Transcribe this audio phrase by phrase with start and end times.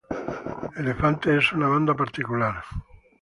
[0.77, 2.55] Elefante es una banda particular.